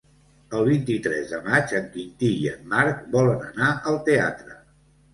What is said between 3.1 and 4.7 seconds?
volen anar al teatre.